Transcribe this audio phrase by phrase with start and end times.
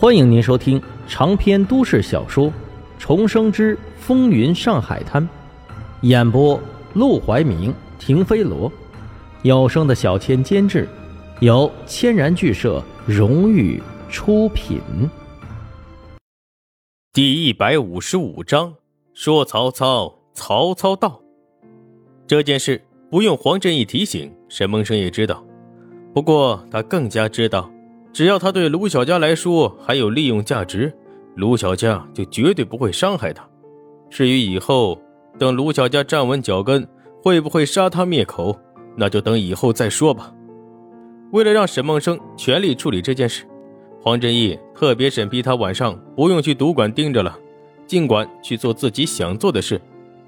[0.00, 2.46] 欢迎您收听长篇都市小说
[2.98, 5.22] 《重生之风云上海滩》，
[6.00, 6.58] 演播：
[6.94, 8.72] 陆怀明、停飞罗，
[9.42, 10.88] 有声的小千监制，
[11.40, 13.78] 由千然剧社荣誉
[14.08, 14.80] 出品。
[17.12, 18.72] 第一百五十五章，
[19.12, 21.20] 说曹操，曹操到。
[22.26, 25.44] 这件事不用黄振义提醒，沈梦生也知道。
[26.14, 27.70] 不过他更加知道。
[28.12, 30.92] 只要他对卢小佳来说还有利用价值，
[31.36, 33.48] 卢小佳就绝对不会伤害他。
[34.10, 35.00] 至于以后
[35.38, 36.86] 等卢小佳站稳脚跟，
[37.22, 38.58] 会不会杀他灭口，
[38.96, 40.34] 那就等以后再说吧。
[41.30, 43.44] 为了让沈梦生全力处理这件事，
[44.02, 47.38] 黄振义特别审批他晚上不用去赌馆盯着了，
[47.86, 49.80] 尽管去做自己想做的事，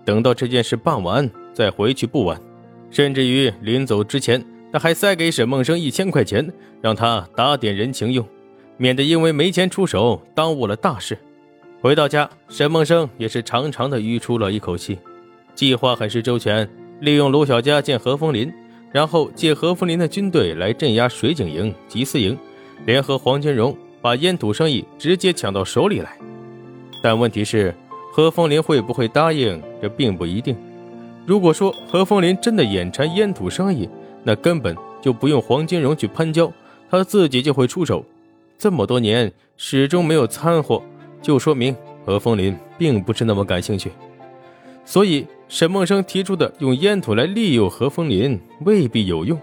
[0.05, 2.41] 等到这件事办完再回去不晚。
[2.91, 4.45] 甚至于临走之前。
[4.73, 6.51] 他还塞给沈梦生一千块钱，
[6.81, 8.27] 让他打点人情用，
[8.79, 11.19] 免得因为没钱出手耽误了大事。
[11.83, 14.98] 回到家，沈梦生也是长长的吁出了一口气。
[15.55, 16.67] 计划很是周全，
[17.01, 18.51] 利用卢小佳见何风林，
[18.91, 22.39] 然后借何风林的军队来镇压水井营、缉私营，
[22.86, 26.17] 联合黄金荣把烟土生意直接抢到手里来。
[27.03, 27.75] 但问题是，
[28.11, 29.61] 何风林会不会答应？
[29.83, 30.57] 这并不一定。
[31.27, 33.89] 如果说何风林真的眼馋烟土生意，
[34.25, 36.53] 那根本就不用黄金荣去攀交，
[36.91, 38.05] 他自己就会出手。
[38.56, 40.81] 这么多年始终没有掺和，
[41.20, 41.75] 就说明
[42.06, 43.91] 何风林并不是那么感兴趣。
[44.84, 49.39] 所以沈梦生提出的用烟土来利诱何风林未必有用。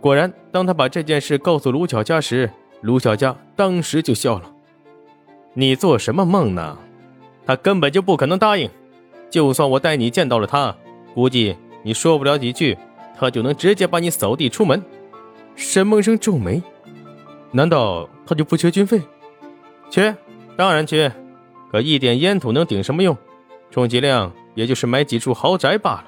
[0.00, 4.52] 果然，当他把这件事告诉卢巧佳时，卢巧佳当时就笑了
[5.54, 6.76] ：“你做什么梦呢？
[7.46, 8.68] 他根本就不可能答应。
[9.30, 10.76] 就算我带你见到了他，
[11.14, 12.76] 估计你说不了几句。”
[13.22, 14.82] 他就能直接把你扫地出门。
[15.54, 16.60] 沈梦生皱眉，
[17.52, 19.00] 难道他就不缺军费？
[19.88, 20.12] 缺，
[20.56, 21.12] 当然缺。
[21.70, 23.16] 可一点烟土能顶什么用？
[23.70, 26.04] 充其量也就是买几处豪宅罢了。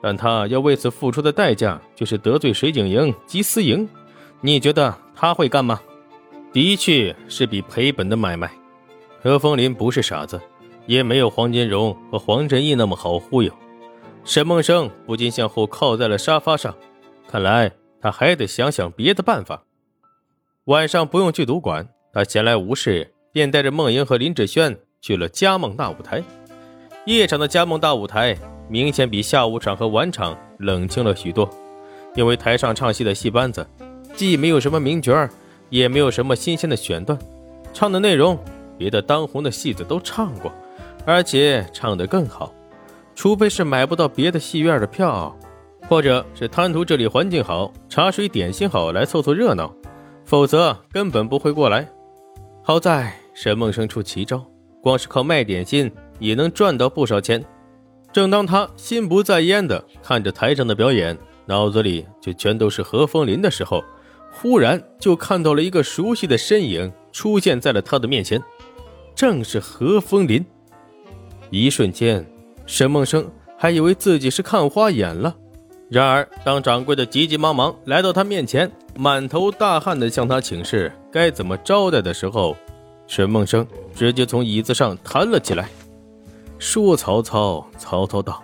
[0.00, 3.86] 但他要为此付出的代价，就是得罪水井营、缉私营。
[4.40, 5.78] 你觉得他会干吗？
[6.54, 8.50] 的确是笔赔本的买卖。
[9.22, 10.40] 何风林不是傻子，
[10.86, 13.52] 也没有黄金荣和黄振义那么好忽悠。
[14.24, 16.74] 沈梦生不禁向后靠在了沙发上，
[17.28, 19.64] 看来他还得想想别的办法。
[20.64, 26.22] 晚上不用去赌馆，他闲来无事，便带着梦莹和林志轩去了嘉梦大舞台。
[27.06, 28.36] 夜场的嘉梦大舞台
[28.68, 31.48] 明显比下午场和晚场冷清了许多，
[32.14, 33.66] 因为台上唱戏的戏班子
[34.14, 35.28] 既没有什么名角，
[35.70, 37.18] 也没有什么新鲜的选段，
[37.72, 38.38] 唱的内容
[38.78, 40.52] 别的当红的戏子都唱过，
[41.04, 42.54] 而且唱得更好。
[43.20, 45.38] 除非是买不到别的戏院的票，
[45.86, 49.70] 或者是贪图这里环境好、茶水点心好来凑凑热闹，
[50.24, 51.86] 否则根本不会过来。
[52.62, 54.42] 好在沈梦生出奇招，
[54.80, 57.44] 光是靠卖点心也能赚到不少钱。
[58.10, 61.14] 正当他心不在焉的看着台上的表演，
[61.44, 63.84] 脑子里却全都是何风林的时候，
[64.32, 68.42] 忽然就看到了一个熟悉的身影出现在了他的面前，
[69.14, 70.42] 正是何风林。
[71.50, 72.26] 一瞬间。
[72.70, 75.34] 沈梦生还以为自己是看花眼了，
[75.88, 82.56] 然而当掌柜的急急忙忙来到他面前，满头大汗的向他请示该怎么招待的时候，
[83.08, 85.68] 沈梦生直接从椅子上弹了起来。
[86.60, 88.40] 说：“曹操，曹操到，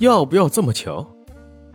[0.00, 1.06] 要不要这么巧？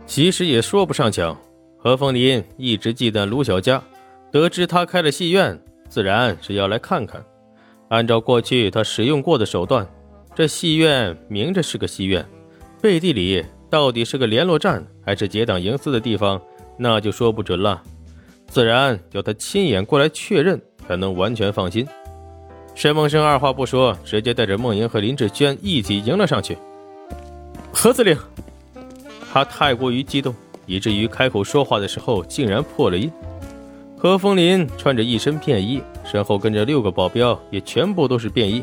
[0.06, 1.36] 其实也说不上巧。
[1.78, 3.82] 何凤林一直忌惮卢小佳，
[4.30, 7.20] 得知他开了戏院，自然是要来看看。
[7.88, 9.84] 按照过去他使用过的手段。”
[10.38, 12.24] 这戏院明着是个戏院，
[12.80, 16.40] 背地里到底是个联络站还是结党营私的地方，
[16.76, 17.82] 那就说不准了。
[18.46, 21.84] 自然要他亲眼过来确认，才能完全放心。
[22.76, 26.56] 沈梦生二话不说，直接带着梦莹和林志轩一起迎了上去。
[27.72, 28.16] 何司令，
[29.32, 30.32] 他太过于激动，
[30.66, 33.10] 以至于开口说话的时候竟然破了音。
[33.96, 38.62] 何风林穿着一身便衣，身后跟着六个保镖，也全部都是便衣。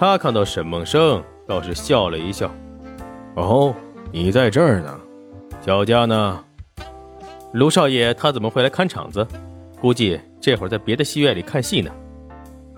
[0.00, 2.50] 他看到沈梦生，倒是笑了一笑。
[3.34, 3.74] 哦，
[4.10, 4.98] 你在这儿呢，
[5.60, 6.42] 小佳呢？
[7.52, 9.26] 卢少爷他怎么会来看场子？
[9.78, 11.90] 估计这会儿在别的戏院里看戏呢。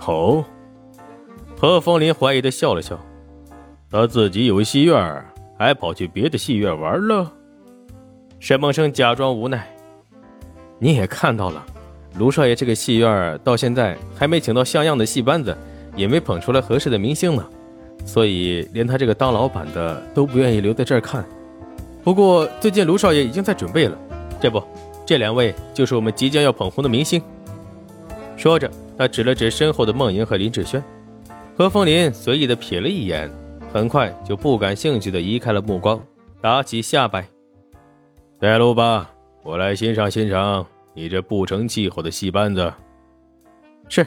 [0.04, 0.44] 哦，
[1.56, 2.98] 何风林怀疑的笑了笑。
[3.88, 5.24] 他自己有戏院，
[5.56, 7.32] 还跑去别的戏院玩了？
[8.40, 9.72] 沈梦生假装无奈。
[10.80, 11.64] 你也看到了，
[12.18, 15.56] 卢少爷这个戏院到现在还没请到像样的戏班子。
[15.94, 17.46] 也没捧出来合适的明星呢，
[18.04, 21.24] 所以连他这个当老板的都不愿意留在这儿看。
[22.02, 23.96] 不过最近卢少爷已经在准备了，
[24.40, 24.62] 这不，
[25.06, 27.22] 这两位就是我们即将要捧红的明星。
[28.36, 30.82] 说着，他指了指身后的孟莹和林志轩。
[31.56, 33.30] 何风林随意的瞥了一眼，
[33.72, 36.02] 很快就不感兴趣的移开了目光，
[36.40, 37.24] 打起下摆
[38.40, 39.10] ：“带路吧，
[39.44, 42.72] 我来欣赏欣赏你这不成气候的戏班子。”
[43.88, 44.04] 是。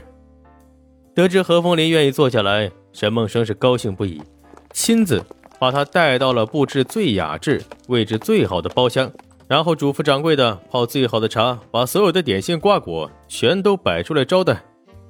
[1.15, 4.21] 得知何风林愿意坐下来，沈梦生是高兴不已，
[4.73, 5.23] 亲自
[5.57, 9.09] 把他带到了布置最雅致、位置最好的包厢，
[9.47, 14.61] 然后嘱咐掌柜的泡最好的茶，把所有的点心瓜果全都摆出来招待，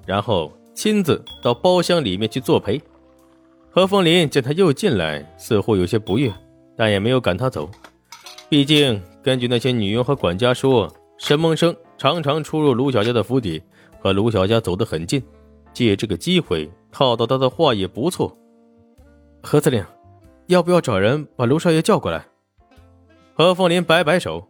[0.05, 2.79] 然后亲自到包厢里面去作陪。
[3.71, 6.31] 何风林见他又进来，似乎有些不悦，
[6.77, 7.67] 但也没有赶他走。
[8.47, 10.87] 毕竟根据那些女佣和管家说，
[11.17, 13.59] 沈梦生常常出入卢小家的府邸，
[13.99, 15.19] 和卢小家走得很近。
[15.75, 18.35] 借这个机会套到他的话也不错。
[19.43, 19.85] 何司令，
[20.47, 22.25] 要不要找人把卢少爷叫过来？
[23.33, 24.47] 何凤林摆摆手，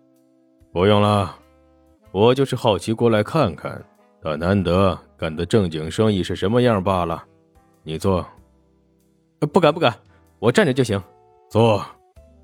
[0.72, 1.36] 不用了，
[2.12, 3.84] 我就是好奇过来看看
[4.22, 7.26] 他难得干的正经生意是什么样罢了。
[7.82, 8.26] 你坐。
[9.52, 9.94] 不敢不敢，
[10.40, 11.02] 我站着就行。
[11.50, 11.84] 坐，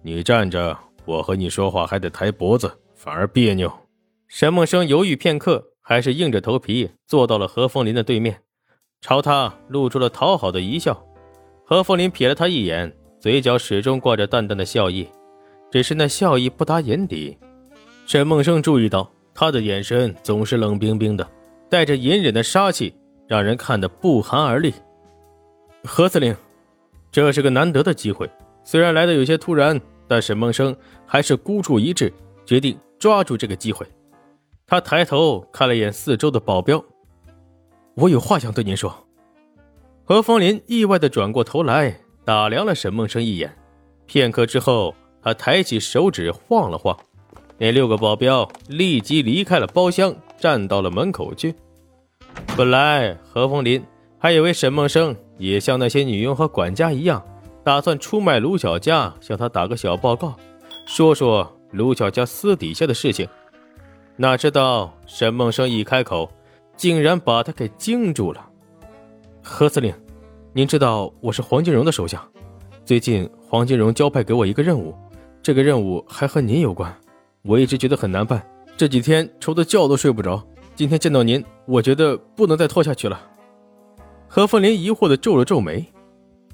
[0.02, 3.72] 你站着，我和你说话还得抬脖子，反而别扭。
[4.28, 8.42] 沈梦生犹豫片刻，还是硬着头皮坐到了何凤林的对面。
[9.02, 11.04] 朝他露出了讨好的一笑，
[11.66, 15.10] 何凤林瞥了他一眼，嘴角始终挂着淡淡的笑意，
[15.72, 17.36] 只是那笑意不达眼底。
[18.06, 21.28] 沈梦生注意到他的眼神总是冷冰冰的，
[21.68, 22.94] 带着隐忍的杀气，
[23.28, 24.72] 让人看得不寒而栗。
[25.84, 26.36] 何司令，
[27.12, 28.30] 这是个难得的机会，
[28.64, 30.76] 虽然来的有些突然，但沈梦生
[31.08, 32.14] 还是孤注一掷，
[32.46, 33.84] 决定抓住这个机会。
[34.68, 36.84] 他抬头看了眼四周的保镖。
[38.02, 38.92] 我有话想对您说。
[40.04, 41.96] 何风林意外的转过头来，
[42.26, 43.56] 打量了沈梦生一眼，
[44.08, 46.98] 片刻之后，他抬起手指晃了晃，
[47.60, 51.54] 那六个保镖立即离开了包厢，站到了门口去。
[52.58, 53.84] 本来何风林
[54.18, 57.24] 还以为沈梦生也像那些女佣和管家一样，
[57.64, 60.36] 打算出卖卢小佳，向他打个小报告，
[60.88, 63.28] 说说卢小佳私底下的事情，
[64.16, 66.32] 哪知道沈梦生一开口。
[66.82, 68.44] 竟然把他给惊住了。
[69.40, 69.94] 何司令，
[70.52, 72.28] 您知道我是黄金荣的手下，
[72.84, 74.92] 最近黄金荣交派给我一个任务，
[75.44, 76.92] 这个任务还和您有关，
[77.44, 78.44] 我一直觉得很难办，
[78.76, 80.44] 这几天愁得觉都睡不着。
[80.74, 83.30] 今天见到您，我觉得不能再拖下去了。
[84.28, 85.86] 何凤林疑惑的皱了皱眉，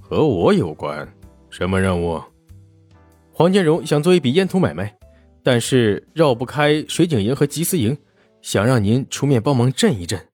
[0.02, 1.08] 和我有关？
[1.50, 2.22] 什么任务？
[3.32, 4.94] 黄金荣想做一笔烟土买卖，
[5.42, 7.98] 但是绕不开水井营和缉私营。
[8.42, 10.28] 想让您出面帮忙镇一镇。